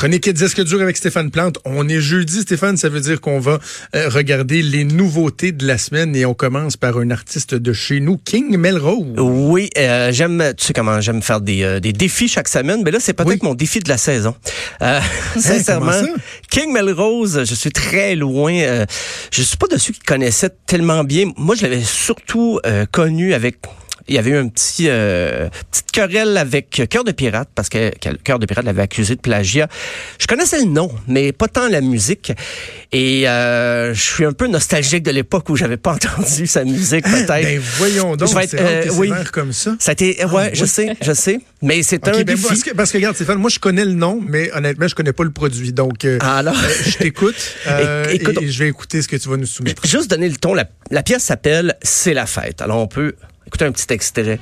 Chronique 0.00 0.30
disque 0.30 0.64
dur 0.64 0.80
avec 0.80 0.96
Stéphane 0.96 1.30
Plante. 1.30 1.58
On 1.66 1.86
est 1.86 2.00
jeudi, 2.00 2.40
Stéphane, 2.40 2.78
ça 2.78 2.88
veut 2.88 3.00
dire 3.02 3.20
qu'on 3.20 3.38
va 3.38 3.58
euh, 3.94 4.08
regarder 4.08 4.62
les 4.62 4.84
nouveautés 4.84 5.52
de 5.52 5.66
la 5.66 5.76
semaine 5.76 6.16
et 6.16 6.24
on 6.24 6.32
commence 6.32 6.78
par 6.78 6.96
un 6.96 7.10
artiste 7.10 7.54
de 7.54 7.72
chez 7.74 8.00
nous, 8.00 8.16
King 8.16 8.56
Melrose. 8.56 9.18
Oui, 9.18 9.68
euh, 9.76 10.10
j'aime, 10.10 10.54
tu 10.56 10.64
sais 10.64 10.72
comment 10.72 11.02
j'aime 11.02 11.20
faire 11.20 11.42
des, 11.42 11.64
euh, 11.64 11.80
des 11.80 11.92
défis 11.92 12.28
chaque 12.28 12.48
semaine, 12.48 12.80
mais 12.82 12.92
là 12.92 12.98
c'est 12.98 13.12
peut-être 13.12 13.42
mon 13.42 13.54
défi 13.54 13.80
de 13.80 13.90
la 13.90 13.98
saison. 13.98 14.34
Hein, 14.80 15.00
sincèrement, 15.38 15.92
King 16.50 16.72
Melrose, 16.72 17.44
je 17.44 17.54
suis 17.54 17.70
très 17.70 18.16
loin. 18.16 18.86
je 19.30 19.42
suis 19.42 19.58
pas 19.58 19.66
de 19.66 19.76
ceux 19.76 19.92
qui 19.92 20.00
connaissaient 20.00 20.56
tellement 20.66 21.04
bien. 21.04 21.30
Moi, 21.36 21.56
je 21.56 21.60
l'avais 21.64 21.82
surtout 21.82 22.58
connu 22.90 23.34
avec 23.34 23.58
il 24.10 24.16
y 24.16 24.18
avait 24.18 24.30
eu 24.30 24.36
un 24.36 24.48
petit 24.48 24.86
euh, 24.88 25.48
petite 25.70 25.92
querelle 25.92 26.36
avec 26.36 26.82
Cœur 26.90 27.04
de 27.04 27.12
pirate 27.12 27.48
parce 27.54 27.68
que 27.68 27.92
Cœur 28.24 28.40
de 28.40 28.46
pirate 28.46 28.64
l'avait 28.64 28.82
accusé 28.82 29.14
de 29.14 29.20
plagiat. 29.20 29.68
Je 30.18 30.26
connaissais 30.26 30.58
le 30.58 30.64
nom, 30.64 30.90
mais 31.06 31.30
pas 31.30 31.46
tant 31.46 31.68
la 31.68 31.80
musique. 31.80 32.32
Et 32.90 33.28
euh, 33.28 33.94
je 33.94 34.00
suis 34.00 34.24
un 34.24 34.32
peu 34.32 34.48
nostalgique 34.48 35.04
de 35.04 35.12
l'époque 35.12 35.48
où 35.48 35.54
j'avais 35.54 35.76
pas 35.76 35.92
entendu 35.94 36.48
sa 36.48 36.64
musique 36.64 37.04
peut-être. 37.04 37.28
Ben 37.28 37.60
voyons 37.78 38.16
donc, 38.16 38.28
c'est 38.48 38.60
euh, 38.60 38.86
oui. 38.94 39.12
comme 39.32 39.52
ça. 39.52 39.76
Ça 39.78 39.90
a 39.90 39.92
été 39.92 40.16
ah, 40.20 40.26
ouais, 40.26 40.50
je 40.54 40.64
sais, 40.64 40.96
je 41.00 41.12
sais, 41.12 41.38
mais 41.62 41.84
c'est 41.84 42.08
un 42.08 42.24
ben, 42.24 42.36
Parce 42.36 42.64
que, 42.64 42.74
parce 42.74 42.90
que 42.90 42.98
regarde 42.98 43.14
Stéphane, 43.14 43.38
moi 43.38 43.48
je 43.48 43.60
connais 43.60 43.84
le 43.84 43.92
nom, 43.92 44.20
mais 44.26 44.50
honnêtement 44.52 44.88
je 44.88 44.96
connais 44.96 45.12
pas 45.12 45.24
le 45.24 45.30
produit. 45.30 45.72
Donc 45.72 46.04
euh, 46.04 46.18
ah, 46.20 46.38
alors 46.38 46.56
je 46.84 46.98
t'écoute 46.98 47.36
et, 47.66 48.50
je 48.50 48.58
vais 48.58 48.68
écouter 48.68 49.02
ce 49.02 49.08
que 49.08 49.16
tu 49.16 49.28
vas 49.28 49.36
nous 49.36 49.46
soumettre. 49.46 49.86
Juste 49.86 50.10
donner 50.10 50.28
le 50.28 50.36
ton, 50.36 50.52
la, 50.52 50.68
la 50.90 51.04
pièce 51.04 51.22
s'appelle 51.22 51.76
C'est 51.82 52.14
la 52.14 52.26
fête. 52.26 52.60
Alors 52.60 52.78
on 52.78 52.88
peut 52.88 53.14
Écoutez 53.46 53.64
un 53.64 53.72
petit 53.72 53.92
extrait. 53.92 54.22
Le. 54.24 54.38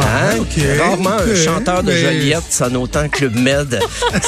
Hein? 0.00 0.44
Rarement 0.78 1.10
un 1.10 1.34
chanteur 1.34 1.82
de 1.82 1.92
Joliette 1.92 2.50
sonne 2.50 2.76
autant 2.76 3.04
le 3.20 3.30
Med. 3.30 3.78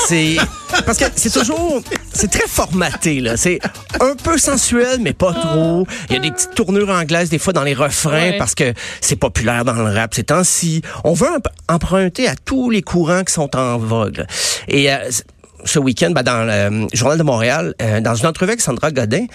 C'est 0.06 0.36
parce 0.86 0.98
que 0.98 1.04
c'est 1.14 1.32
toujours 1.32 1.82
c'est 2.12 2.30
très 2.30 2.46
formaté 2.46 3.20
là, 3.20 3.36
c'est 3.36 3.58
un 4.00 4.14
peu 4.14 4.38
sensuel 4.38 4.98
mais 5.00 5.12
pas 5.12 5.32
trop. 5.32 5.86
Il 6.08 6.14
y 6.14 6.16
a 6.16 6.20
des 6.20 6.30
petites 6.30 6.54
tournures 6.54 6.90
anglaises 6.90 7.30
des 7.30 7.38
fois 7.38 7.52
dans 7.52 7.64
les 7.64 7.74
refrains 7.74 8.32
parce 8.38 8.54
que 8.54 8.72
c'est 9.00 9.16
populaire 9.16 9.64
dans 9.64 9.74
le 9.74 9.94
rap 9.94 10.14
ces 10.14 10.24
temps-ci. 10.24 10.82
On 11.04 11.14
veut 11.14 11.28
emprunter 11.68 12.28
à 12.28 12.34
tous 12.36 12.70
les 12.70 12.82
courants 12.82 13.24
qui 13.24 13.32
sont 13.32 13.56
en 13.56 13.78
vogue. 13.78 14.24
Et 14.68 14.92
euh, 14.92 14.96
ce 15.64 15.78
week-end, 15.78 16.10
ben, 16.10 16.22
dans 16.22 16.44
le 16.44 16.86
Journal 16.92 17.18
de 17.18 17.22
Montréal, 17.22 17.74
euh, 17.82 18.00
dans 18.00 18.14
une 18.14 18.26
entrevue 18.26 18.50
avec 18.50 18.60
Sandra 18.60 18.90
Godin, 18.90 19.26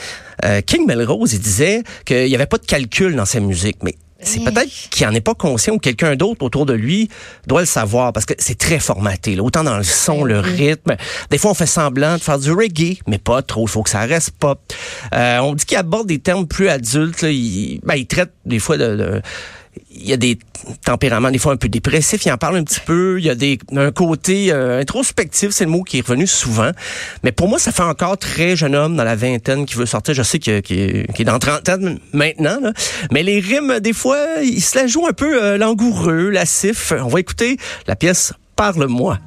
euh, 0.44 0.62
King 0.62 0.86
Melrose, 0.86 1.34
il 1.34 1.40
disait 1.40 1.84
qu'il 2.06 2.26
n'y 2.26 2.36
avait 2.36 2.46
pas 2.46 2.58
de 2.58 2.66
calcul 2.66 3.16
dans 3.16 3.26
sa 3.26 3.40
musique. 3.40 3.78
Mais 3.84 3.96
c'est 4.26 4.44
peut-être 4.44 4.70
qu'il 4.90 5.08
en 5.08 5.14
est 5.14 5.22
pas 5.22 5.36
conscient 5.36 5.74
ou 5.74 5.80
quelqu'un 5.80 6.16
d'autre 6.16 6.44
autour 6.44 6.66
de 6.66 6.74
lui 6.74 7.10
doit 7.48 7.62
le 7.62 7.66
savoir 7.66 8.14
parce 8.14 8.26
que 8.26 8.34
c'est 8.38 8.58
très 8.58 8.80
formaté, 8.80 9.36
là, 9.36 9.44
autant 9.44 9.64
dans 9.64 9.78
le 9.78 9.84
son, 9.84 10.24
le 10.24 10.40
rythme. 10.40 10.96
Des 11.30 11.38
fois, 11.38 11.52
on 11.52 11.54
fait 11.54 11.66
semblant 11.66 12.16
de 12.16 12.22
faire 12.22 12.40
du 12.40 12.52
reggae, 12.52 13.00
mais 13.08 13.18
pas 13.18 13.42
trop. 13.42 13.66
Il 13.66 13.70
faut 13.70 13.84
que 13.84 13.90
ça 13.90 14.02
reste 14.02 14.32
pop. 14.32 14.60
Euh, 15.14 15.40
on 15.40 15.54
dit 15.54 15.66
qu'il 15.66 15.78
aborde 15.78 16.08
des 16.08 16.20
termes 16.20 16.48
plus 16.48 16.70
adultes. 16.70 17.24
Il, 17.24 17.80
ben, 17.84 17.96
il 17.96 18.08
traite 18.08 18.32
des 18.46 18.60
fois 18.60 18.78
de 18.78 19.22
il 19.96 20.08
y 20.08 20.14
a 20.14 20.18
des 20.18 20.38
tempéraments 20.84 21.32
des 21.32 21.38
fois 21.38 21.54
un 21.54 21.58
peu 21.58 21.70
dépressifs, 21.70 22.26
il 22.26 22.32
en 22.32 22.38
parle 22.38 22.58
un 22.58 22.64
petit 22.64 22.80
peu, 22.80 23.18
il 23.20 23.26
y 23.26 23.30
a 23.30 23.36
des 23.36 23.58
un 23.76 23.92
côté 23.92 24.52
euh, 24.52 24.82
introspectif, 24.82 25.52
c'est 25.52 25.66
le 25.66 25.72
mot 25.72 25.84
qui 25.84 26.00
est 26.00 26.02
revenu 26.02 26.28
souvent. 26.28 26.72
Mais 27.24 27.32
pour 27.32 27.48
moi, 27.48 27.60
ça 27.60 27.72
fait 27.72 27.84
encore 27.84 28.18
très 28.18 28.56
jeune 28.56 28.76
homme 28.76 28.96
dans 28.96 29.04
la 29.04 29.16
vingtaine 29.16 29.66
qui 29.66 29.76
veut 29.76 29.86
sortir. 29.86 30.14
Je 30.14 30.24
sais 30.24 30.40
qu'il 30.40 30.54
est 30.54 31.24
dans 31.24 31.40
trentaine 31.40 32.00
maintenant, 32.14 32.60
mais 33.12 33.24
les 33.24 33.40
rimes, 33.40 33.80
des 33.80 33.94
fois, 33.94 34.18
il 34.44 34.62
se 34.62 34.78
la 34.78 34.88
joue 34.88 35.08
un 35.08 35.14
peu 35.14 35.42
euh, 35.42 35.58
langoureux, 35.58 36.30
lassif. 36.30 36.94
On 37.00 37.08
va 37.08 37.20
écouter 37.20 37.58
la 37.88 37.96
pièce 37.96 38.34
Parle-moi. 38.56 39.20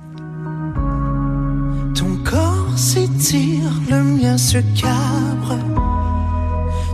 Ton 1.94 2.16
corps 2.25 2.78
s'étire, 2.78 3.70
le 3.91 4.03
mien 4.03 4.38
se 4.38 4.59
cabre. 4.81 5.59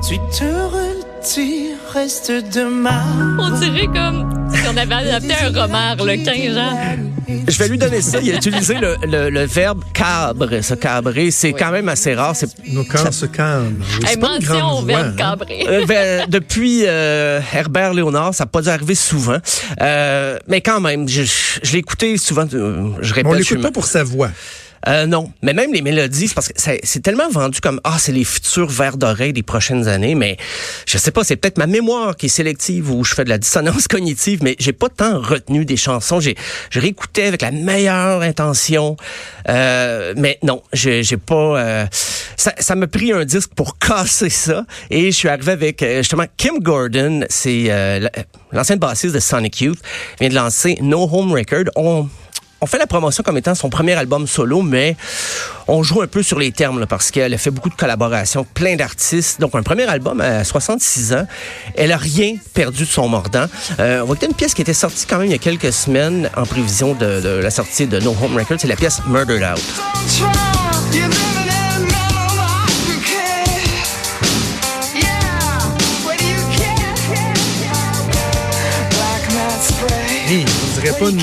Tu 0.06 0.18
te 0.36 0.44
retires 0.44 1.63
reste 1.94 2.30
de 2.30 2.64
On 3.40 3.50
dirait 3.58 3.86
comme 3.86 4.48
si 4.52 4.60
on 4.68 4.76
avait 4.76 4.94
adapté 4.94 5.34
un 5.42 5.62
roman, 5.62 5.94
le 6.04 6.24
15 6.24 6.58
ans. 6.58 6.78
Je 7.48 7.58
vais 7.58 7.68
lui 7.68 7.78
donner 7.78 8.00
ça. 8.00 8.18
Il 8.20 8.32
a 8.32 8.36
utilisé 8.36 8.74
le, 8.74 8.96
le, 9.30 9.44
verbe 9.46 9.82
cabre, 9.92 10.60
se 10.60 10.74
cabrer. 10.74 11.30
C'est 11.30 11.52
quand 11.52 11.70
même 11.70 11.88
assez 11.88 12.14
rare. 12.14 12.34
Nos 12.72 12.84
corps 12.84 13.14
se 13.14 13.26
cabrent. 13.26 13.70
Hey, 14.06 14.16
mention 14.18 14.78
au 14.78 14.82
verbe 14.82 15.12
hein. 15.12 15.14
cabrer. 15.16 15.64
Euh, 15.68 15.86
ben, 15.86 16.26
depuis 16.28 16.82
euh, 16.84 17.40
Herbert 17.52 17.94
Léonard, 17.94 18.34
ça 18.34 18.44
n'a 18.44 18.48
pas 18.48 18.62
dû 18.62 18.68
arriver 18.68 18.96
souvent. 18.96 19.38
Euh, 19.80 20.38
mais 20.48 20.60
quand 20.60 20.80
même, 20.80 21.08
je, 21.08 21.22
je 21.22 21.72
l'ai 21.72 21.78
écouté 21.78 22.16
souvent. 22.18 22.46
Je 22.50 23.14
répète. 23.14 23.30
On 23.30 23.34
l'écoute 23.34 23.62
pas 23.62 23.70
pour 23.70 23.86
sa 23.86 24.02
voix. 24.02 24.30
Euh, 24.86 25.06
non, 25.06 25.32
mais 25.42 25.52
même 25.52 25.72
les 25.72 25.82
mélodies, 25.82 26.28
c'est 26.28 26.34
parce 26.34 26.48
que 26.48 26.54
c'est 26.56 27.02
tellement 27.02 27.28
vendu 27.28 27.60
comme 27.60 27.80
ah 27.84 27.96
c'est 27.98 28.12
les 28.12 28.24
futurs 28.24 28.68
vers 28.68 28.96
d'oreille 28.96 29.32
des 29.32 29.42
prochaines 29.42 29.88
années, 29.88 30.14
mais 30.14 30.36
je 30.86 30.98
sais 30.98 31.10
pas, 31.10 31.24
c'est 31.24 31.36
peut-être 31.36 31.58
ma 31.58 31.66
mémoire 31.66 32.16
qui 32.16 32.26
est 32.26 32.30
sélective 32.30 32.90
ou 32.90 33.04
je 33.04 33.14
fais 33.14 33.24
de 33.24 33.30
la 33.30 33.38
dissonance 33.38 33.88
cognitive, 33.88 34.40
mais 34.42 34.56
j'ai 34.58 34.72
pas 34.72 34.88
tant 34.88 35.20
retenu 35.20 35.64
des 35.64 35.76
chansons. 35.76 36.20
J'ai 36.20 36.36
j'ai 36.70 36.80
réécouté 36.80 37.24
avec 37.24 37.42
la 37.42 37.50
meilleure 37.50 38.22
intention, 38.22 38.96
euh, 39.48 40.14
mais 40.16 40.38
non, 40.42 40.62
j'ai 40.72 41.02
pas. 41.16 41.58
Euh, 41.58 41.86
ça 42.36 42.52
ça 42.58 42.74
m'a 42.74 42.86
pris 42.86 43.12
un 43.12 43.24
disque 43.24 43.50
pour 43.54 43.78
casser 43.84 44.30
ça 44.30 44.64
et 44.90 45.10
je 45.10 45.16
suis 45.16 45.28
arrivé 45.28 45.52
avec 45.52 45.82
euh, 45.82 45.98
justement 45.98 46.24
Kim 46.36 46.58
Gordon, 46.60 47.24
c'est 47.28 47.66
euh, 47.68 48.08
l'ancienne 48.52 48.78
bassiste 48.78 49.14
de 49.14 49.20
Sonic 49.20 49.60
Youth, 49.60 49.78
vient 50.20 50.28
de 50.28 50.34
lancer 50.34 50.78
No 50.80 51.08
Home 51.10 51.32
Record. 51.32 51.64
On 51.76 52.08
on 52.60 52.66
fait 52.66 52.78
la 52.78 52.86
promotion 52.86 53.22
comme 53.22 53.36
étant 53.36 53.54
son 53.54 53.70
premier 53.70 53.94
album 53.94 54.26
solo, 54.26 54.62
mais 54.62 54.96
on 55.68 55.82
joue 55.82 56.02
un 56.02 56.06
peu 56.06 56.22
sur 56.22 56.38
les 56.38 56.52
termes 56.52 56.86
parce 56.86 57.10
qu'elle 57.10 57.34
a 57.34 57.38
fait 57.38 57.50
beaucoup 57.50 57.68
de 57.68 57.74
collaborations, 57.74 58.44
plein 58.44 58.76
d'artistes. 58.76 59.40
Donc 59.40 59.54
un 59.54 59.62
premier 59.62 59.84
album 59.84 60.20
à 60.20 60.44
66 60.44 61.14
ans, 61.14 61.26
elle 61.76 61.92
a 61.92 61.96
rien 61.96 62.36
perdu 62.54 62.84
de 62.84 62.88
son 62.88 63.08
mordant. 63.08 63.46
Euh, 63.80 64.00
on 64.00 64.06
va 64.06 64.12
écouter 64.14 64.26
une 64.26 64.34
pièce 64.34 64.54
qui 64.54 64.62
était 64.62 64.74
sortie 64.74 65.06
quand 65.06 65.18
même 65.18 65.26
il 65.26 65.32
y 65.32 65.34
a 65.34 65.38
quelques 65.38 65.72
semaines 65.72 66.30
en 66.36 66.44
prévision 66.44 66.94
de, 66.94 67.40
la 67.42 67.50
sortie 67.50 67.86
de 67.86 68.00
No 68.00 68.16
Home 68.22 68.36
Records, 68.36 68.58
c'est 68.60 68.68
la 68.68 68.76
pièce 68.76 69.00
Murdered 69.06 69.42
Out. 69.42 69.62
pas 80.98 81.08
une 81.08 81.18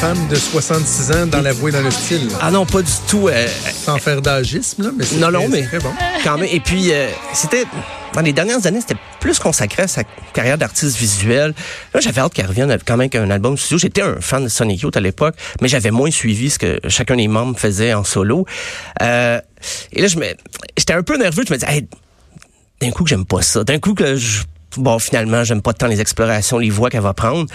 femme 0.00 0.28
de 0.28 0.36
66 0.36 1.10
ans 1.12 1.26
dans 1.26 1.40
la 1.40 1.54
voix 1.54 1.70
et 1.70 1.72
dans 1.72 1.80
le 1.80 1.90
style. 1.90 2.28
Ah 2.42 2.50
non, 2.50 2.66
pas 2.66 2.82
du 2.82 2.92
tout. 3.08 3.28
Euh, 3.28 3.46
Sans 3.72 3.96
faire 3.96 4.20
d'agisme, 4.20 4.82
là, 4.82 4.90
mais 4.94 5.04
c'est 5.04 5.16
non, 5.16 5.30
non, 5.30 5.48
mais 5.48 5.62
très 5.62 5.78
bon. 5.78 5.90
Quand 6.22 6.36
même. 6.36 6.48
Et 6.52 6.60
puis, 6.60 6.92
euh, 6.92 7.08
c'était 7.32 7.64
dans 8.12 8.20
les 8.20 8.34
dernières 8.34 8.66
années, 8.66 8.80
c'était 8.82 9.00
plus 9.20 9.38
consacré 9.38 9.84
à 9.84 9.88
sa 9.88 10.02
carrière 10.34 10.58
d'artiste 10.58 10.98
visuel. 10.98 11.54
Là, 11.94 12.00
j'avais 12.00 12.20
hâte 12.20 12.34
qu'elle 12.34 12.46
revienne 12.46 12.76
quand 12.86 12.94
même 12.94 13.08
avec 13.12 13.14
un 13.14 13.30
album 13.30 13.56
studio. 13.56 13.78
J'étais 13.78 14.02
un 14.02 14.20
fan 14.20 14.44
de 14.44 14.48
Sonic 14.48 14.82
Youth 14.82 14.96
à 14.98 15.00
l'époque, 15.00 15.34
mais 15.62 15.68
j'avais 15.68 15.90
moins 15.90 16.10
suivi 16.10 16.50
ce 16.50 16.58
que 16.58 16.78
chacun 16.88 17.16
des 17.16 17.28
membres 17.28 17.58
faisait 17.58 17.94
en 17.94 18.04
solo. 18.04 18.44
Euh, 19.00 19.40
et 19.92 20.02
là, 20.02 20.08
je 20.08 20.18
me, 20.18 20.26
j'étais 20.76 20.92
un 20.92 21.02
peu 21.02 21.16
nerveux. 21.16 21.44
Je 21.48 21.52
me 21.54 21.58
disais, 21.58 21.86
d'un 22.82 22.90
coup 22.90 23.04
que 23.04 23.10
j'aime 23.10 23.24
pas 23.24 23.40
ça. 23.40 23.64
D'un 23.64 23.78
coup 23.78 23.94
que 23.94 24.16
je, 24.16 24.42
bon, 24.76 24.98
finalement, 24.98 25.42
j'aime 25.42 25.62
pas 25.62 25.72
tant 25.72 25.86
les 25.86 26.02
explorations, 26.02 26.58
les 26.58 26.70
voix 26.70 26.90
qu'elle 26.90 27.00
va 27.00 27.14
prendre. 27.14 27.46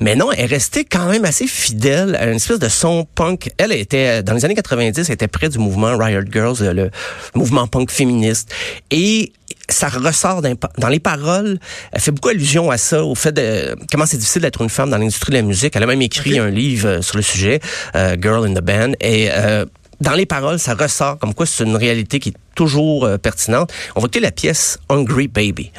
Mais 0.00 0.14
non, 0.14 0.30
elle 0.32 0.40
est 0.40 0.46
restée 0.46 0.84
quand 0.84 1.06
même 1.06 1.24
assez 1.24 1.46
fidèle 1.46 2.16
à 2.16 2.26
une 2.26 2.36
espèce 2.36 2.58
de 2.58 2.68
son 2.68 3.06
punk. 3.14 3.50
Elle 3.58 3.72
était, 3.72 4.22
dans 4.22 4.34
les 4.34 4.44
années 4.44 4.54
90, 4.54 5.08
elle 5.08 5.14
était 5.14 5.28
près 5.28 5.48
du 5.48 5.58
mouvement 5.58 5.96
Riot 5.96 6.22
Girls, 6.30 6.56
le 6.60 6.90
mouvement 7.34 7.66
punk 7.66 7.90
féministe. 7.90 8.52
Et 8.90 9.32
ça 9.68 9.88
ressort 9.88 10.42
dans 10.42 10.88
les 10.88 11.00
paroles. 11.00 11.58
Elle 11.92 12.00
fait 12.00 12.10
beaucoup 12.10 12.28
allusion 12.28 12.70
à 12.70 12.78
ça, 12.78 13.04
au 13.04 13.14
fait 13.14 13.32
de 13.32 13.76
comment 13.90 14.06
c'est 14.06 14.16
difficile 14.16 14.42
d'être 14.42 14.62
une 14.62 14.68
femme 14.68 14.90
dans 14.90 14.98
l'industrie 14.98 15.32
de 15.32 15.36
la 15.36 15.42
musique. 15.42 15.74
Elle 15.76 15.82
a 15.82 15.86
même 15.86 16.02
écrit 16.02 16.38
un 16.38 16.50
livre 16.50 16.88
euh, 16.88 17.02
sur 17.02 17.16
le 17.16 17.22
sujet, 17.22 17.60
euh, 17.94 18.16
Girl 18.20 18.46
in 18.46 18.54
the 18.54 18.62
Band. 18.62 18.92
Et 19.00 19.28
euh, 19.32 19.64
dans 20.00 20.12
les 20.12 20.26
paroles, 20.26 20.58
ça 20.58 20.74
ressort 20.74 21.18
comme 21.18 21.34
quoi 21.34 21.46
c'est 21.46 21.64
une 21.64 21.76
réalité 21.76 22.18
qui 22.18 22.30
est 22.30 22.36
toujours 22.54 23.08
pertinente. 23.22 23.72
On 23.94 24.00
va 24.00 24.04
écouter 24.04 24.20
la 24.20 24.30
pièce 24.30 24.78
Hungry 24.88 25.28
Baby. 25.28 25.70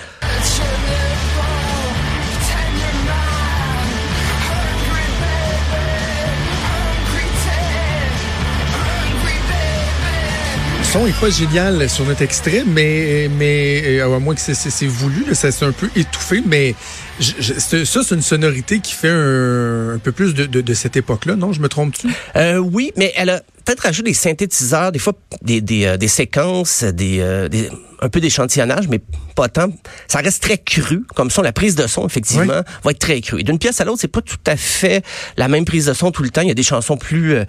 Son 10.92 11.06
est 11.06 11.20
pas 11.20 11.30
génial 11.30 11.90
sur 11.90 12.06
notre 12.06 12.22
extrait, 12.22 12.64
mais, 12.66 13.30
mais 13.38 14.00
euh, 14.00 14.16
à 14.16 14.20
moins 14.20 14.36
que 14.36 14.42
c'est 14.42 14.88
voulu, 14.88 15.34
ça 15.34 15.52
c'est 15.52 15.66
un 15.66 15.72
peu 15.72 15.90
étouffé, 15.96 16.42
mais 16.46 16.76
ça, 17.20 18.04
c'est 18.04 18.16
une 18.16 18.22
sonorité 18.22 18.80
qui 18.80 18.94
fait 18.94 19.10
un, 19.10 20.00
peu 20.04 20.12
plus 20.12 20.34
de, 20.34 20.46
de, 20.46 20.74
cette 20.74 20.98
époque-là, 20.98 21.36
non? 21.36 21.54
Je 21.54 21.62
me 21.62 21.70
trompe-tu? 21.70 22.08
Euh, 22.36 22.58
oui, 22.58 22.92
mais 22.96 23.14
elle 23.16 23.30
a 23.30 23.42
peut-être 23.68 23.82
rajouté 23.82 24.12
des 24.12 24.16
synthétiseurs, 24.16 24.92
des 24.92 25.00
fois 25.00 25.14
des, 25.42 25.60
des, 25.60 25.86
euh, 25.86 25.98
des 25.98 26.08
séquences, 26.08 26.84
des, 26.84 27.20
euh, 27.20 27.50
des, 27.50 27.70
un 28.02 28.10
peu 28.10 28.22
d'échantillonnage, 28.22 28.88
mais 28.88 29.02
pas 29.36 29.50
tant. 29.50 29.68
Ça 30.08 30.20
reste 30.20 30.42
très 30.42 30.58
cru, 30.58 31.04
comme 31.16 31.30
ça. 31.30 31.42
La 31.42 31.52
prise 31.52 31.76
de 31.76 31.86
son, 31.86 32.06
effectivement, 32.08 32.62
va 32.84 32.92
être 32.92 33.00
très 33.00 33.20
crue. 33.22 33.42
Et 33.42 33.44
d'une 33.44 33.60
pièce 33.60 33.82
à 33.82 33.86
l'autre, 33.86 34.00
c'est 34.00 34.08
pas 34.08 34.22
tout 34.22 34.38
à 34.46 34.56
fait 34.56 35.04
la 35.36 35.48
même 35.48 35.66
prise 35.66 35.88
de 35.88 35.94
son 35.94 36.12
tout 36.12 36.24
le 36.24 36.30
temps. 36.30 36.42
Il 36.42 36.48
y 36.48 36.52
a 36.52 36.56
des 36.56 36.64
chansons 36.64 36.96
plus, 36.96 37.34
euh, 37.34 37.46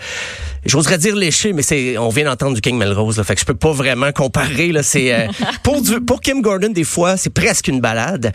j'oserais 0.66 0.98
dire 0.98 1.14
léchées, 1.14 1.52
mais 1.52 1.62
c'est, 1.62 1.96
on 1.98 2.08
vient 2.08 2.24
d'entendre 2.24 2.54
du 2.54 2.60
King 2.60 2.76
Melrose, 2.76 3.18
là, 3.18 3.24
fait 3.24 3.34
que 3.34 3.40
je 3.40 3.46
peux 3.46 3.54
pas 3.54 3.72
vraiment 3.72 4.10
comparer. 4.10 4.72
Là, 4.72 4.82
c'est 4.82 5.28
pour 5.62 5.82
du, 5.82 6.00
pour 6.00 6.20
Kim 6.20 6.42
Gordon, 6.42 6.70
des 6.70 6.84
fois, 6.84 7.16
c'est 7.16 7.30
presque 7.30 7.68
une 7.68 7.80
balade. 7.80 8.32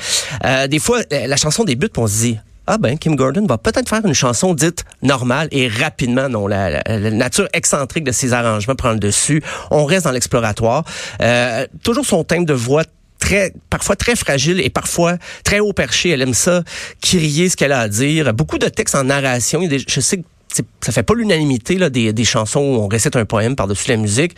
des 0.69 0.79
fois, 0.79 1.01
la 1.27 1.37
chanson 1.37 1.63
débute, 1.63 1.97
on 1.97 2.07
se 2.07 2.21
dit, 2.21 2.37
ah 2.67 2.77
ben 2.77 2.97
Kim 2.97 3.15
Gordon 3.15 3.45
va 3.45 3.57
peut-être 3.57 3.89
faire 3.89 4.05
une 4.05 4.13
chanson 4.13 4.53
dite 4.53 4.85
normale 5.01 5.47
et 5.51 5.67
rapidement 5.67 6.29
non 6.29 6.47
la, 6.47 6.81
nature 7.11 7.47
excentrique 7.53 8.05
de 8.05 8.11
ses 8.11 8.33
arrangements 8.33 8.75
prend 8.75 8.91
le 8.91 8.99
dessus. 8.99 9.43
On 9.69 9.85
reste 9.85 10.05
dans 10.05 10.11
l'exploratoire. 10.11 10.85
Euh, 11.21 11.67
toujours 11.83 12.05
son 12.05 12.23
thème 12.23 12.45
de 12.45 12.53
voix 12.53 12.83
très 13.19 13.53
parfois 13.69 13.95
très 13.95 14.15
fragile 14.15 14.61
et 14.61 14.69
parfois 14.69 15.17
très 15.43 15.59
haut 15.59 15.73
perché. 15.73 16.09
Elle 16.09 16.21
aime 16.21 16.33
ça 16.33 16.63
crier 17.01 17.49
ce 17.49 17.57
qu'elle 17.57 17.71
a 17.73 17.81
à 17.81 17.87
dire. 17.89 18.33
Beaucoup 18.33 18.57
de 18.57 18.67
textes 18.67 18.95
en 18.95 19.03
narration. 19.05 19.61
Je 19.69 19.99
sais 19.99 20.17
que 20.17 20.23
ça 20.81 20.91
fait 20.91 21.03
pas 21.03 21.15
l'unanimité 21.15 21.77
là 21.77 21.89
des, 21.89 22.13
des 22.13 22.25
chansons 22.25 22.59
où 22.59 22.75
on 22.75 22.87
récite 22.87 23.15
un 23.15 23.25
poème 23.25 23.55
par-dessus 23.55 23.89
la 23.89 23.97
musique, 23.97 24.35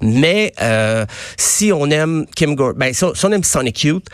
mais 0.00 0.52
euh, 0.62 1.04
si 1.36 1.72
on 1.72 1.90
aime 1.90 2.26
Kim 2.34 2.54
Gordon, 2.54 2.78
ben 2.78 2.92
si 2.94 3.04
on 3.04 3.32
aime 3.32 3.44
Sonic 3.44 3.84
Youth, 3.84 4.06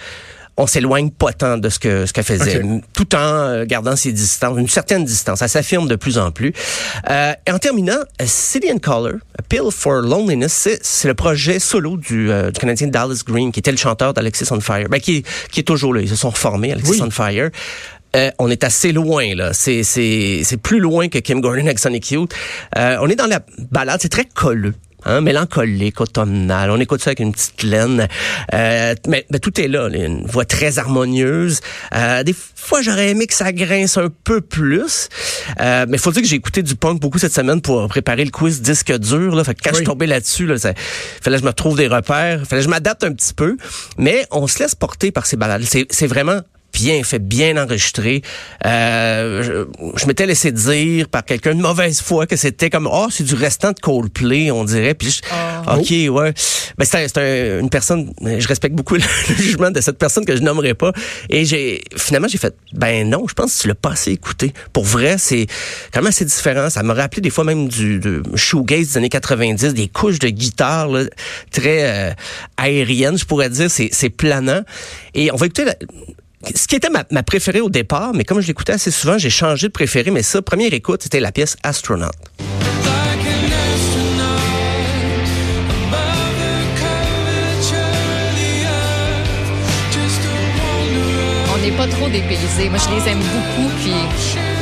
on 0.56 0.66
s'éloigne 0.66 1.10
pas 1.10 1.32
tant 1.32 1.58
de 1.58 1.68
ce 1.68 1.78
que 1.78 2.06
ce 2.06 2.12
qu'elle 2.12 2.24
faisait, 2.24 2.62
tout 2.92 3.14
en 3.14 3.18
euh, 3.18 3.64
gardant 3.64 3.96
ses 3.96 4.12
distances, 4.12 4.58
une 4.58 4.68
certaine 4.68 5.04
distance. 5.04 5.40
Ça 5.40 5.48
s'affirme 5.48 5.88
de 5.88 5.96
plus 5.96 6.18
en 6.18 6.30
plus. 6.30 6.52
Euh, 7.10 7.32
et 7.46 7.50
en 7.50 7.58
terminant, 7.58 7.98
City 8.24 8.70
and 8.72 8.78
Color, 8.78 9.14
A 9.38 9.42
Pill 9.48 9.70
for 9.70 10.00
Loneliness, 10.00 10.68
c'est 10.80 11.08
le 11.08 11.14
projet 11.14 11.58
solo 11.58 11.96
du, 11.96 12.30
euh, 12.30 12.50
du 12.50 12.60
Canadien 12.60 12.88
Dallas 12.88 13.22
Green, 13.26 13.52
qui 13.52 13.60
était 13.60 13.72
le 13.72 13.76
chanteur 13.76 14.14
d'Alexis 14.14 14.46
on 14.50 14.60
Fire, 14.60 14.88
ben, 14.88 15.00
qui, 15.00 15.24
qui 15.50 15.60
est 15.60 15.64
toujours 15.64 15.94
là. 15.94 16.00
Ils 16.00 16.08
se 16.08 16.16
sont 16.16 16.30
reformés, 16.30 16.72
Alexis 16.72 17.02
on 17.02 17.10
Fire. 17.10 17.50
Euh, 18.14 18.30
on 18.38 18.48
est 18.50 18.62
assez 18.62 18.92
loin 18.92 19.34
là. 19.34 19.52
C'est 19.52 19.82
c'est 19.82 20.42
c'est 20.44 20.56
plus 20.56 20.78
loin 20.78 21.08
que 21.08 21.18
Kim 21.18 21.40
Gordon 21.40 21.66
avec 21.66 21.78
Sonic 21.78 22.10
Youth. 22.12 22.32
Euh, 22.78 22.96
on 23.00 23.08
est 23.08 23.16
dans 23.16 23.26
la 23.26 23.40
balade, 23.70 23.98
c'est 24.00 24.08
très 24.08 24.24
colleux 24.24 24.74
hein, 25.04 25.20
mélancolique, 25.20 26.00
automnal. 26.00 26.70
On 26.70 26.80
écoute 26.80 27.02
ça 27.02 27.10
avec 27.10 27.20
une 27.20 27.32
petite 27.32 27.62
laine. 27.62 28.08
Euh, 28.52 28.94
mais, 29.06 29.26
tout 29.40 29.60
est 29.60 29.68
là, 29.68 29.88
une 29.88 30.26
voix 30.26 30.44
très 30.44 30.78
harmonieuse. 30.78 31.60
Euh, 31.94 32.22
des 32.22 32.34
fois, 32.54 32.82
j'aurais 32.82 33.10
aimé 33.10 33.26
que 33.26 33.34
ça 33.34 33.52
grince 33.52 33.98
un 33.98 34.08
peu 34.24 34.40
plus. 34.40 35.08
Euh, 35.60 35.86
mais 35.88 35.98
faut 35.98 36.12
dire 36.12 36.22
que 36.22 36.28
j'ai 36.28 36.36
écouté 36.36 36.62
du 36.62 36.76
punk 36.76 37.00
beaucoup 37.00 37.18
cette 37.18 37.34
semaine 37.34 37.60
pour 37.60 37.86
préparer 37.88 38.24
le 38.24 38.30
quiz 38.30 38.62
disque 38.62 38.96
dur. 38.98 39.34
Là. 39.34 39.44
Fait 39.44 39.54
que 39.54 39.62
quand 39.62 39.70
je 39.70 39.76
suis 39.76 39.84
tombé 39.84 40.06
là-dessus, 40.06 40.46
là, 40.46 40.58
ça, 40.58 40.72
fallait 41.20 41.36
que 41.36 41.42
je 41.42 41.46
me 41.46 41.52
trouve 41.52 41.76
des 41.76 41.88
repères. 41.88 42.46
Fallait 42.46 42.62
que 42.62 42.64
je 42.64 42.70
m'adapte 42.70 43.04
un 43.04 43.12
petit 43.12 43.34
peu. 43.34 43.56
Mais 43.98 44.26
on 44.30 44.46
se 44.46 44.58
laisse 44.58 44.74
porter 44.74 45.12
par 45.12 45.26
ces 45.26 45.36
balades. 45.36 45.64
C'est 45.64 46.06
vraiment 46.06 46.40
bien 46.74 47.02
fait, 47.04 47.20
bien 47.20 47.56
enregistré. 47.56 48.22
Euh, 48.66 49.64
je, 49.96 50.06
m'étais 50.06 50.26
laissé 50.26 50.50
dire 50.50 51.08
par 51.08 51.24
quelqu'un 51.24 51.54
de 51.54 51.62
mauvaise 51.62 52.02
foi 52.02 52.26
que 52.26 52.36
c'était 52.36 52.68
comme 52.68 52.88
oh 52.90 53.06
c'est 53.10 53.22
du 53.22 53.34
restant 53.34 53.70
de 53.70 53.78
Coldplay 53.80 54.50
on 54.50 54.64
dirait. 54.64 54.94
Puis 54.94 55.20
ah. 55.30 55.78
ok 55.78 55.90
ouais. 55.90 56.34
Ben 56.76 56.84
c'est 56.84 57.60
une 57.60 57.70
personne. 57.70 58.12
Je 58.20 58.46
respecte 58.48 58.74
beaucoup 58.74 58.94
le, 58.96 59.02
jugement 59.36 59.70
de 59.70 59.80
cette 59.80 59.98
personne 59.98 60.24
que 60.24 60.34
je 60.34 60.42
nommerai 60.42 60.74
pas. 60.74 60.92
Et 61.30 61.44
j'ai 61.44 61.80
finalement 61.96 62.28
j'ai 62.28 62.38
fait 62.38 62.54
ben 62.72 63.08
non. 63.08 63.26
Je 63.28 63.34
pense 63.34 63.56
que 63.56 63.62
tu 63.62 63.68
l'as 63.68 63.76
pas 63.76 63.92
assez 63.92 64.10
écouté. 64.10 64.52
Pour 64.72 64.84
vrai 64.84 65.16
c'est 65.16 65.46
quand 65.92 66.00
même 66.00 66.08
assez 66.08 66.24
différent. 66.24 66.70
Ça 66.70 66.82
m'a 66.82 66.94
rappelé 66.94 67.22
des 67.22 67.30
fois 67.30 67.44
même 67.44 67.68
du 67.68 68.00
de 68.00 68.22
shoegaze 68.34 68.88
des 68.88 68.96
années 68.98 69.08
90, 69.08 69.74
des 69.74 69.88
couches 69.88 70.18
de 70.18 70.28
guitare 70.28 70.88
là, 70.88 71.04
très 71.52 72.10
euh, 72.10 72.12
aériennes 72.56 73.16
je 73.16 73.24
pourrais 73.24 73.48
dire. 73.48 73.70
C'est 73.70 73.90
c'est 73.92 74.10
planant. 74.10 74.62
Et 75.14 75.30
on 75.30 75.36
va 75.36 75.46
écouter 75.46 75.64
la, 75.64 75.74
ce 76.54 76.66
qui 76.66 76.76
était 76.76 76.90
ma, 76.90 77.22
préférée 77.22 77.60
au 77.60 77.70
départ, 77.70 78.12
mais 78.14 78.24
comme 78.24 78.40
je 78.40 78.46
l'écoutais 78.46 78.72
assez 78.72 78.90
souvent, 78.90 79.18
j'ai 79.18 79.30
changé 79.30 79.68
de 79.68 79.72
préféré. 79.72 80.10
Mais 80.10 80.22
ça, 80.22 80.42
première 80.42 80.72
écoute, 80.72 81.02
c'était 81.02 81.20
la 81.20 81.32
pièce 81.32 81.56
Astronaut. 81.62 82.10
Pas 91.84 91.96
trop 91.96 92.08
dépaysés. 92.08 92.68
Moi, 92.68 92.78
je 92.78 92.94
les 92.94 93.10
aime 93.10 93.18
beaucoup, 93.18 93.68
puis 93.80 93.92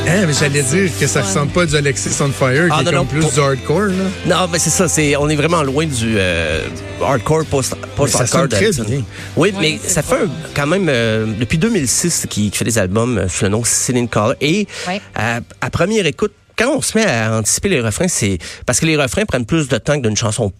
Hein, 0.04 0.24
mais 0.26 0.32
j'allais 0.32 0.62
dire 0.62 0.90
que 0.98 1.06
ça 1.06 1.22
ressemble 1.22 1.52
pas 1.52 1.62
à 1.62 1.66
du 1.66 1.76
Alexis 1.76 2.10
on 2.20 2.32
Fire, 2.32 2.66
qui 2.66 2.72
ah, 2.72 2.82
est 2.82 2.92
comme 2.92 3.06
plus 3.06 3.32
du 3.32 3.40
hardcore, 3.40 3.86
là. 3.86 4.04
Non, 4.26 4.48
mais 4.50 4.58
c'est 4.58 4.70
ça, 4.70 4.88
c'est, 4.88 5.14
on 5.16 5.28
est 5.28 5.36
vraiment 5.36 5.62
loin 5.62 5.86
du 5.86 6.16
euh, 6.16 6.66
hardcore 7.00 7.44
post-hardcore. 7.46 8.48
bien. 8.48 9.02
Oui, 9.36 9.54
mais 9.60 9.78
ça 9.78 10.02
fait 10.02 10.16
quand 10.54 10.66
même, 10.66 10.88
euh, 10.88 11.26
depuis 11.38 11.56
2006 11.56 12.26
qu'il 12.28 12.52
fait 12.52 12.64
des 12.64 12.78
albums 12.78 13.16
euh, 13.16 13.28
sous 13.28 13.44
le 13.44 13.50
nom 13.50 13.62
Céline 13.62 14.08
Collar. 14.08 14.34
Et 14.40 14.66
à, 15.14 15.40
première 15.70 16.06
écoute, 16.06 16.32
quand 16.58 16.76
on 16.76 16.82
se 16.82 16.98
met 16.98 17.06
à 17.06 17.38
anticiper 17.38 17.68
les 17.68 17.80
refrains, 17.80 18.08
c'est 18.08 18.38
parce 18.66 18.80
que 18.80 18.86
les 18.86 18.96
refrains 18.96 19.24
prennent 19.24 19.46
plus 19.46 19.68
de 19.68 19.78
temps 19.78 19.96
que 20.00 20.06
d'une 20.08 20.16
chanson 20.16 20.52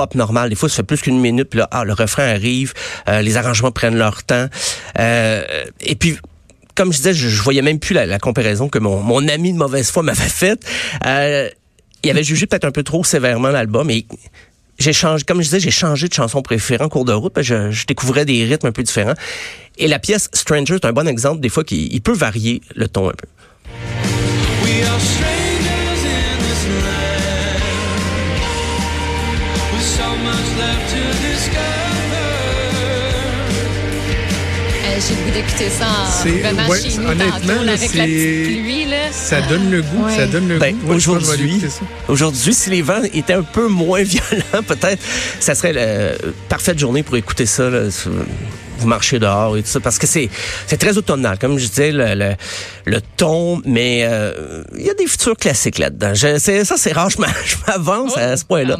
pop 0.00 0.14
normale. 0.14 0.48
Des 0.48 0.56
fois, 0.56 0.70
ça 0.70 0.76
fait 0.76 0.82
plus 0.82 1.02
qu'une 1.02 1.20
minute, 1.20 1.50
puis 1.50 1.58
là, 1.58 1.68
ah, 1.70 1.84
le 1.84 1.92
refrain 1.92 2.24
arrive, 2.24 2.72
les 3.06 3.36
arrangements 3.36 3.70
prennent 3.70 3.98
leur 3.98 4.22
temps. 4.22 4.46
et 4.98 5.94
puis, 5.98 6.16
comme 6.80 6.94
je 6.94 6.96
disais, 6.96 7.12
je, 7.12 7.42
voyais 7.42 7.60
même 7.60 7.78
plus 7.78 7.92
la, 7.92 8.18
comparaison 8.18 8.70
que 8.70 8.78
mon, 8.78 9.02
mon, 9.02 9.28
ami 9.28 9.52
de 9.52 9.58
mauvaise 9.58 9.90
foi 9.90 10.02
m'avait 10.02 10.22
faite. 10.22 10.64
Euh, 11.04 11.46
il 12.02 12.10
avait 12.10 12.24
jugé 12.24 12.46
peut-être 12.46 12.64
un 12.64 12.70
peu 12.70 12.82
trop 12.82 13.04
sévèrement 13.04 13.48
l'album 13.48 13.90
et 13.90 14.06
j'ai 14.78 14.94
changé, 14.94 15.22
comme 15.24 15.42
je 15.42 15.44
disais, 15.44 15.60
j'ai 15.60 15.70
changé 15.70 16.08
de 16.08 16.14
chanson 16.14 16.40
préférée 16.40 16.82
en 16.82 16.88
cours 16.88 17.04
de 17.04 17.12
route. 17.12 17.34
Je, 17.42 17.70
je, 17.70 17.84
découvrais 17.84 18.24
des 18.24 18.44
rythmes 18.46 18.68
un 18.68 18.72
peu 18.72 18.82
différents. 18.82 19.12
Et 19.76 19.88
la 19.88 19.98
pièce 19.98 20.30
Stranger 20.32 20.76
est 20.76 20.86
un 20.86 20.94
bon 20.94 21.06
exemple 21.06 21.40
des 21.40 21.50
fois 21.50 21.64
qu'il 21.64 22.00
peut 22.00 22.14
varier 22.14 22.62
le 22.74 22.88
ton 22.88 23.10
un 23.10 23.12
peu. 23.12 23.28
J'ai 35.10 35.16
le 35.16 35.22
goût 35.22 35.30
d'écouter 35.30 35.70
ça 35.70 35.86
vraiment 36.24 36.68
ouais, 36.68 36.80
chez 36.80 36.98
nous 36.98 37.08
honnêtement, 37.08 37.62
là, 37.62 37.72
avec 37.72 37.94
la 37.94 38.04
petite 38.04 38.62
pluie. 38.62 38.84
Là. 38.86 39.12
Ça 39.12 39.40
donne 39.42 39.70
le 39.70 39.82
goût. 39.82 40.08
Ça 40.08 40.26
donne 40.26 40.48
le 40.48 40.58
ben, 40.58 40.76
goût. 40.76 40.92
Aujourd'hui, 40.92 41.62
aujourd'hui, 42.08 42.54
si 42.54 42.70
les 42.70 42.82
vents 42.82 43.02
étaient 43.12 43.32
un 43.32 43.42
peu 43.42 43.68
moins 43.68 44.02
violents, 44.04 44.62
peut-être, 44.66 45.02
ça 45.40 45.54
serait 45.54 45.72
la 45.72 46.12
parfaite 46.48 46.78
journée 46.78 47.02
pour 47.02 47.16
écouter 47.16 47.46
ça. 47.46 47.68
Là, 47.70 47.88
vous 48.80 48.88
marchez 48.88 49.18
dehors 49.18 49.56
et 49.56 49.62
tout 49.62 49.68
ça 49.68 49.80
parce 49.80 49.98
que 49.98 50.06
c'est 50.06 50.28
c'est 50.66 50.78
très 50.78 50.96
automnal 50.96 51.38
comme 51.38 51.58
je 51.58 51.66
disais 51.68 51.92
le, 51.92 52.14
le, 52.14 52.34
le 52.86 53.00
ton 53.16 53.60
mais 53.64 54.04
euh, 54.04 54.62
il 54.76 54.86
y 54.86 54.90
a 54.90 54.94
des 54.94 55.06
futurs 55.06 55.36
classiques 55.36 55.78
là-dedans 55.78 56.14
ça 56.14 56.38
c'est 56.76 56.92
rare 56.92 57.10
je 57.10 57.56
m'avance 57.66 58.16
à 58.16 58.36
ce 58.36 58.44
point-là 58.44 58.76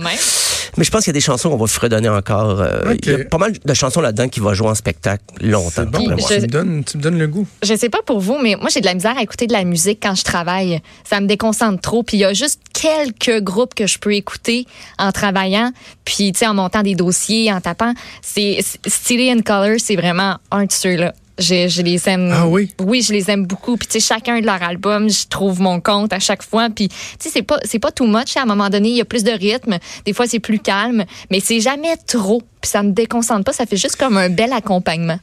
mais 0.76 0.84
je 0.84 0.90
pense 0.90 1.04
qu'il 1.04 1.10
y 1.10 1.16
a 1.16 1.18
des 1.18 1.20
chansons 1.20 1.50
qu'on 1.50 1.56
va 1.56 1.66
fredonner 1.66 2.08
encore. 2.08 2.60
Euh, 2.60 2.94
il 3.02 3.10
y 3.10 3.14
a 3.14 3.24
pas 3.24 3.38
mal 3.38 3.52
de 3.52 3.74
chansons 3.74 4.00
là-dedans 4.00 4.28
qui 4.28 4.40
vont 4.40 4.54
jouer 4.54 4.68
en 4.68 4.74
spectacle 4.74 5.24
longtemps. 5.40 5.84
Bon, 5.84 6.16
tu, 6.16 6.40
me 6.40 6.46
donnes, 6.46 6.84
tu 6.84 6.96
me 6.96 7.02
donnes 7.02 7.18
le 7.18 7.26
goût. 7.26 7.46
Je 7.62 7.74
sais 7.74 7.88
pas 7.88 8.02
pour 8.04 8.20
vous, 8.20 8.38
mais 8.40 8.56
moi, 8.56 8.68
j'ai 8.72 8.80
de 8.80 8.86
la 8.86 8.94
misère 8.94 9.16
à 9.16 9.22
écouter 9.22 9.46
de 9.46 9.52
la 9.52 9.64
musique 9.64 10.00
quand 10.02 10.14
je 10.14 10.24
travaille. 10.24 10.80
Ça 11.04 11.20
me 11.20 11.26
déconcentre 11.26 11.80
trop. 11.80 12.02
Puis 12.02 12.18
il 12.18 12.20
y 12.20 12.24
a 12.24 12.32
juste 12.32 12.60
quelques 12.72 13.42
groupes 13.42 13.74
que 13.74 13.86
je 13.86 13.98
peux 13.98 14.14
écouter 14.14 14.66
en 14.98 15.12
travaillant. 15.12 15.72
Puis, 16.04 16.32
tu 16.32 16.40
sais, 16.40 16.46
en 16.46 16.54
montant 16.54 16.82
des 16.82 16.94
dossiers, 16.94 17.52
en 17.52 17.60
tapant. 17.60 17.92
C'est 18.22 18.58
Steely 18.86 19.32
and 19.32 19.42
Color, 19.44 19.76
c'est 19.90 19.96
vraiment 19.96 20.38
un 20.52 20.66
de 20.66 20.72
ceux-là. 20.72 21.14
Je, 21.40 21.66
je, 21.66 21.82
les 21.82 22.08
aime. 22.08 22.30
Ah 22.32 22.46
oui? 22.46 22.70
Oui, 22.80 23.02
je 23.02 23.12
les 23.12 23.28
aime 23.28 23.44
beaucoup. 23.44 23.76
Puis, 23.76 23.88
tu 23.88 23.98
sais, 23.98 24.14
chacun 24.14 24.40
de 24.40 24.46
leurs 24.46 24.62
albums, 24.62 25.10
je 25.10 25.26
trouve 25.26 25.60
mon 25.60 25.80
compte 25.80 26.12
à 26.12 26.20
chaque 26.20 26.44
fois. 26.44 26.68
Puis, 26.70 26.88
tu 26.88 26.94
sais, 27.18 27.30
c'est 27.32 27.42
pas, 27.42 27.58
c'est 27.64 27.80
pas 27.80 27.90
too 27.90 28.06
much. 28.06 28.36
À 28.36 28.42
un 28.42 28.46
moment 28.46 28.68
donné, 28.68 28.90
il 28.90 28.96
y 28.96 29.00
a 29.00 29.04
plus 29.04 29.24
de 29.24 29.32
rythme. 29.32 29.78
Des 30.04 30.12
fois, 30.12 30.28
c'est 30.28 30.38
plus 30.38 30.60
calme. 30.60 31.04
Mais 31.32 31.40
c'est 31.40 31.60
jamais 31.60 31.96
trop. 32.06 32.40
Puis, 32.60 32.70
ça 32.70 32.84
me 32.84 32.92
déconcentre 32.92 33.42
pas. 33.42 33.52
Ça 33.52 33.66
fait 33.66 33.78
juste 33.78 33.96
comme 33.96 34.16
un 34.16 34.28
bel 34.28 34.52
accompagnement. 34.52 35.18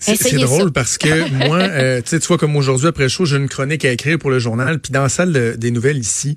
C'est 0.00 0.36
drôle 0.36 0.72
parce 0.72 0.96
que 0.96 1.46
moi, 1.46 1.58
euh, 1.62 2.02
tu 2.04 2.18
vois, 2.18 2.38
comme 2.38 2.56
aujourd'hui 2.56 2.88
après 2.88 3.04
le 3.04 3.08
show, 3.08 3.24
j'ai 3.24 3.36
une 3.36 3.48
chronique 3.48 3.84
à 3.84 3.92
écrire 3.92 4.18
pour 4.18 4.30
le 4.30 4.38
journal. 4.38 4.80
Puis 4.80 4.92
dans 4.92 5.02
la 5.02 5.08
salle 5.08 5.56
des 5.56 5.70
nouvelles 5.70 5.98
ici, 5.98 6.36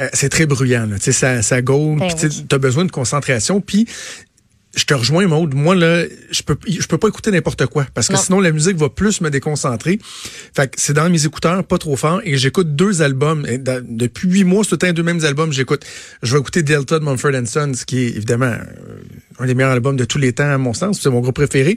euh, 0.00 0.08
c'est 0.12 0.28
très 0.28 0.46
bruyant. 0.46 0.88
Tu 0.94 1.00
sais, 1.00 1.12
ça, 1.12 1.42
ça 1.42 1.62
gaule. 1.62 1.98
Ben 1.98 2.08
tu 2.14 2.54
as 2.54 2.58
besoin 2.58 2.84
de 2.84 2.90
concentration. 2.90 3.60
Puis 3.60 3.86
je 4.74 4.84
te 4.84 4.94
rejoins, 4.94 5.26
Maude. 5.26 5.54
Moi, 5.54 5.74
là, 5.74 6.04
je 6.30 6.42
peux, 6.42 6.56
je 6.66 6.86
peux 6.86 6.96
pas 6.96 7.08
écouter 7.08 7.30
n'importe 7.30 7.66
quoi 7.66 7.86
parce 7.92 8.08
que 8.08 8.14
Non. 8.14 8.18
sinon, 8.18 8.40
la 8.40 8.52
musique 8.52 8.76
va 8.76 8.88
plus 8.88 9.20
me 9.20 9.28
déconcentrer. 9.30 9.98
Fait 10.56 10.68
que 10.68 10.80
c'est 10.80 10.94
dans 10.94 11.10
mes 11.10 11.26
écouteurs, 11.26 11.62
pas 11.64 11.76
trop 11.78 11.94
fort, 11.96 12.20
et 12.24 12.38
j'écoute 12.38 12.74
deux 12.74 13.02
albums. 13.02 13.44
Et 13.46 13.58
depuis 13.58 14.28
huit 14.30 14.44
mois, 14.44 14.62
c'est 14.68 14.78
temps 14.78 14.92
deux 14.92 15.02
mêmes 15.02 15.24
albums. 15.24 15.52
J'écoute, 15.52 15.84
je 16.22 16.32
vais 16.32 16.40
écouter 16.40 16.62
Delta 16.62 16.98
de 16.98 17.04
Mumford 17.04 17.32
Sons, 17.46 17.72
qui 17.86 17.98
est 17.98 18.08
évidemment 18.16 18.46
euh, 18.46 18.60
un 19.38 19.46
des 19.46 19.54
meilleurs 19.54 19.72
albums 19.72 19.96
de 19.96 20.04
tous 20.06 20.18
les 20.18 20.32
temps, 20.32 20.50
à 20.50 20.58
mon 20.58 20.72
sens. 20.72 21.00
C'est 21.02 21.10
mon 21.10 21.20
groupe 21.20 21.34
préféré. 21.34 21.76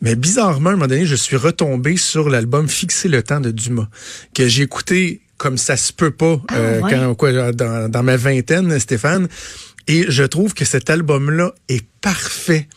Mais 0.00 0.14
bizarrement, 0.14 0.70
à 0.70 0.72
un 0.74 0.76
moment 0.76 0.86
donné, 0.86 1.06
je 1.06 1.16
suis 1.16 1.36
retombé 1.36 1.96
sur 1.96 2.28
l'album 2.28 2.68
Fixer 2.68 3.08
le 3.08 3.22
temps 3.24 3.40
de 3.40 3.50
Dumas, 3.50 3.88
que 4.34 4.46
j'ai 4.46 4.62
écouté 4.62 5.20
comme 5.38 5.56
ça 5.58 5.76
se 5.76 5.92
peut 5.92 6.10
pas 6.12 6.40
euh, 6.52 6.80
Ah, 6.82 6.84
ouais. 6.86 6.90
quand 6.94 7.14
quoi, 7.14 7.52
dans, 7.52 7.88
dans 7.90 8.02
ma 8.04 8.16
vingtaine, 8.16 8.78
Stéphane. 8.78 9.28
Et 9.88 10.04
je 10.08 10.22
trouve 10.22 10.54
que 10.54 10.64
cet 10.64 10.90
album-là 10.90 11.52
est 11.68 11.84
parfait. 12.00 12.68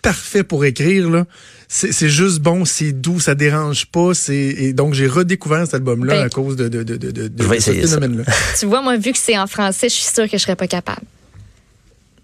Parfait 0.00 0.42
pour 0.42 0.64
écrire, 0.64 1.08
là. 1.10 1.26
C'est 1.68 1.92
c'est 1.92 2.08
juste 2.10 2.40
bon, 2.40 2.64
c'est 2.64 2.92
doux, 2.92 3.20
ça 3.20 3.34
dérange 3.34 3.86
pas. 3.86 4.14
C'est 4.14 4.34
et 4.36 4.72
donc 4.72 4.94
j'ai 4.94 5.06
redécouvert 5.06 5.64
cet 5.64 5.74
album-là 5.74 6.14
Ben, 6.16 6.26
à 6.26 6.28
cause 6.28 6.56
de, 6.56 6.68
de, 6.68 6.82
de, 6.82 6.96
de, 6.96 7.28
de, 7.28 7.44
ce 7.44 7.52
essayer 7.54 7.82
ça. 7.86 7.94
phénomène-là. 7.98 8.24
Tu 8.58 8.66
vois, 8.66 8.82
moi, 8.82 8.96
vu 8.96 9.12
que 9.12 9.18
c'est 9.18 9.38
en 9.38 9.46
français, 9.46 9.88
je 9.88 9.94
suis 9.94 10.12
sûre 10.12 10.24
que 10.28 10.36
je 10.38 10.42
serais 10.42 10.56
pas 10.56 10.66
capable. 10.66 11.02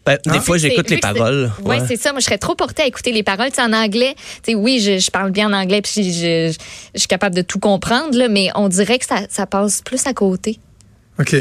Ben, 0.05 0.19
des 0.25 0.31
Ah. 0.35 0.41
fois, 0.41 0.57
Vu 0.57 0.63
que 0.63 0.69
j'écoute 0.71 0.91
les 0.91 0.99
paroles. 0.99 1.53
Ouais, 1.63 1.79
Ouais. 1.79 1.85
c'est 1.87 1.97
ça. 1.97 2.13
Moi, 2.13 2.21
je 2.21 2.25
serais 2.25 2.39
trop 2.39 2.55
portée 2.55 2.83
à 2.83 2.87
écouter 2.87 3.13
les 3.13 3.23
paroles. 3.23 3.49
Tu 3.51 3.57
sais, 3.57 3.63
en 3.63 3.73
anglais, 3.73 4.15
tu 4.43 4.53
sais, 4.53 4.55
oui, 4.55 4.81
je, 4.81 4.99
je 4.99 5.11
parle 5.11 5.31
bien 5.33 5.49
en 5.49 5.53
anglais, 5.53 5.83
puis 5.83 5.93
je, 5.97 6.03
je- 6.53 6.57
je 6.95 6.99
suis 6.99 7.09
capable 7.09 7.35
de 7.35 7.43
tout 7.43 7.59
comprendre, 7.59 8.17
là, 8.19 8.29
mais 8.29 8.49
on 8.55 8.69
dirait 8.69 8.99
que 8.99 9.05
ça, 9.07 9.21
ça 9.29 9.47
passe 9.47 9.83
plus 9.83 10.07
à 10.07 10.15
côté. 10.15 10.59
OK. 11.21 11.37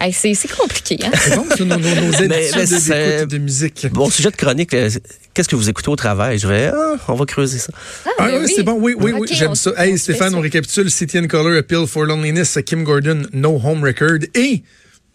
Hey, 0.00 0.12
c'est 0.12 0.50
compliqué, 0.54 0.98
hein? 1.02 1.10
C'est 1.18 1.34
bon, 1.34 1.46
nos, 1.60 1.64
nos, 1.64 1.78
nos 1.78 2.28
Mais- 2.28 3.26
de 3.26 3.38
musique. 3.38 3.86
Bon, 3.92 4.10
sujet 4.10 4.30
de 4.30 4.36
chronique, 4.36 4.74
euh, 4.74 4.90
qu'est-ce 5.32 5.48
que 5.48 5.56
vous 5.56 5.68
écoutez 5.70 5.88
au 5.88 5.96
travail? 5.96 6.38
Je 6.38 6.46
vais, 6.46 6.70
ah, 6.74 6.96
on 7.08 7.14
va 7.14 7.24
creuser 7.24 7.58
ça. 7.58 7.72
Ah, 8.06 8.10
Ah 8.18 8.26
ben 8.28 8.42
oui, 8.44 8.52
c'est 8.54 8.62
bon, 8.62 8.76
oui, 8.78 8.94
oui, 8.98 9.12
oui, 9.18 9.28
j'aime 9.32 9.54
ça. 9.54 9.72
Hey, 9.78 9.96
Stéphane, 9.98 10.32
ça. 10.32 10.36
on 10.36 10.40
récapitule 10.40 10.90
City 10.90 11.18
and 11.18 11.26
Color, 11.26 11.56
Appeal 11.58 11.86
for 11.86 12.04
Loneliness, 12.04 12.58
Kim 12.66 12.84
Gordon, 12.84 13.22
No 13.32 13.58
Home 13.64 13.82
Record 13.82 14.18
et 14.34 14.62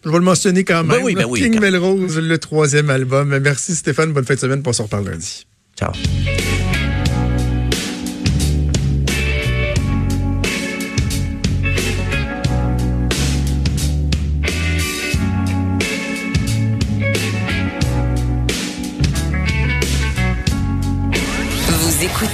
je 0.04 0.10
vais 0.10 0.18
le 0.18 0.24
mentionner 0.24 0.64
quand 0.64 0.82
même. 0.84 0.98
Ben 0.98 1.04
oui, 1.04 1.14
ben 1.14 1.26
oui, 1.28 1.40
King 1.40 1.54
quand- 1.54 1.60
Melrose, 1.60 2.18
le 2.18 2.38
troisième 2.38 2.90
album. 2.90 3.38
Merci 3.38 3.74
Stéphane, 3.76 4.12
bonne 4.12 4.24
fin 4.24 4.34
de 4.34 4.40
semaine, 4.40 4.62
on 4.66 4.72
se 4.72 4.82
reparle 4.82 5.08
lundi. 5.08 5.46
Ciao. 5.78 5.92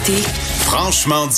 Écoutez 0.06 0.23
Franchement 0.66 1.26
dit. 1.26 1.32